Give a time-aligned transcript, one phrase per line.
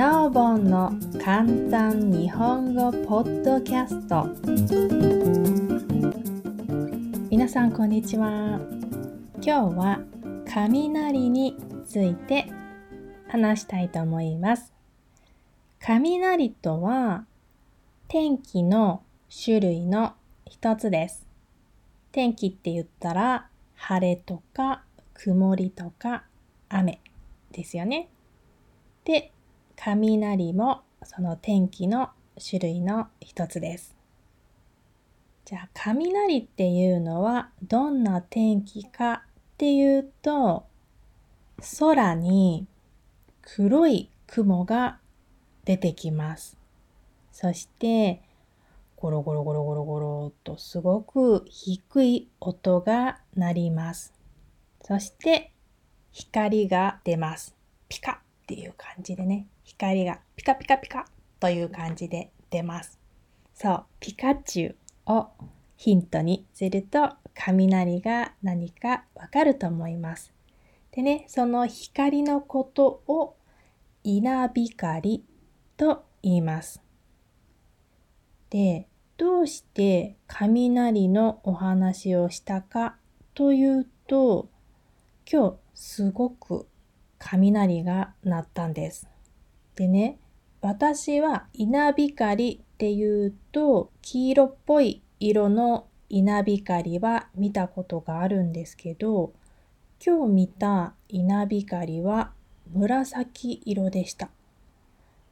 [0.00, 4.26] なおぼんの簡単日本語ポッドキャスト。
[7.28, 8.58] 皆さんこんにちは。
[9.42, 10.00] 今日は
[10.50, 11.54] 雷に
[11.86, 12.50] ついて
[13.28, 14.72] 話したいと思います。
[15.80, 17.26] 雷とは
[18.08, 20.14] 天気の種類の
[20.46, 21.26] 一つです。
[22.10, 24.82] 天気って言ったら晴れとか
[25.12, 26.24] 曇りとか
[26.70, 27.00] 雨
[27.52, 28.08] ですよね。
[29.04, 29.34] で、
[29.82, 33.96] 雷もその天気の種類の一つです。
[35.46, 40.66] じゃあ雷っていうのはどんな天気かっていうと
[41.78, 42.66] 空に
[43.40, 44.98] 黒い雲が
[45.64, 46.58] 出てきます。
[47.32, 48.20] そして
[48.96, 54.12] ゴロゴロゴロゴロゴロとすごく低い音が鳴ります。
[54.82, 55.52] そして
[56.12, 57.56] 光が出ます。
[57.88, 61.06] ピカッっていう感じでね、光がピカピカピカ
[61.38, 62.98] という感じで出ます。
[63.54, 64.76] そう、ピカチュウ
[65.06, 65.28] を
[65.76, 70.32] ヒントにすると雷が何かわかると思います。
[70.90, 73.36] でね、その光のことを
[74.02, 75.24] 稲光
[75.76, 76.82] と言います。
[78.50, 82.96] で、どうして雷のお話をしたか
[83.34, 84.48] というと、
[85.30, 86.66] 今日すごく
[87.20, 89.08] 雷が鳴ったんです。
[89.76, 90.18] でね、
[90.60, 99.32] 私は稲光っていうと黄色っぽい色の稲光は見たことがあるんですけど、
[100.04, 102.32] 今日見た稲光は
[102.72, 104.30] 紫色でした。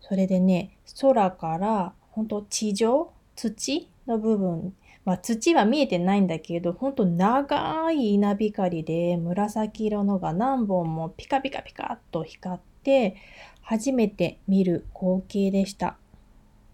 [0.00, 13.16] それでね、空から本当地上、土の部分まあ、土は見えてないんだけど、ほんと長い稲光で紫色のが何本もピカピカピカっと光って、
[13.62, 15.98] 初めて見る光景でした。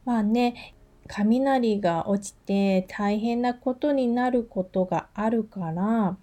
[0.04, 0.74] まあね、
[1.08, 6.18] 雷が落ちて大変なことになることがあるから、ま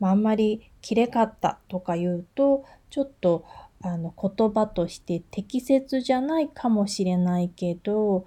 [0.00, 3.44] あ、あんまりきれかったとか言うと、ちょっと
[3.82, 8.24] あの言葉として適切じゃないかもしれないけど、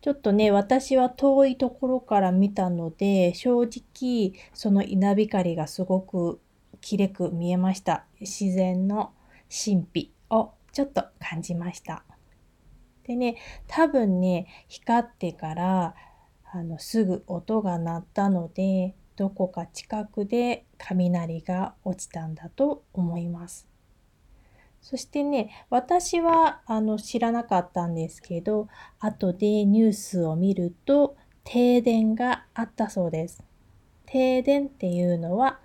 [0.00, 6.40] ちょっとね、私は遠いところから見たので、正直、その稲光がすごく
[6.80, 8.04] きれく見えました。
[8.20, 9.12] 自然の
[9.48, 12.04] 神秘をちょっと感じました。
[13.04, 13.36] でね、
[13.66, 15.94] 多分ね、光ってから
[16.52, 23.66] あのすぐ音が鳴ったので、どこか近くで雷が落ちたんだと思います。
[24.80, 28.68] そしてね、私はあの知らなかったんですけど、
[29.00, 33.42] 後でニュースを見ると停電があったそうです。
[34.06, 35.58] 停電っていうのは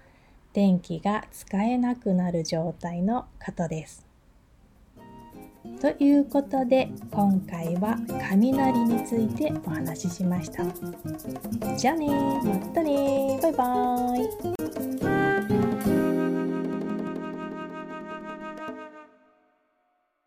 [0.53, 4.05] 電気が使えなくなる状態のことです。
[5.79, 7.97] ということで今回は
[8.29, 10.65] 雷についてお話ししました。
[11.77, 12.07] じゃあね
[12.43, 15.12] またねバイバーイ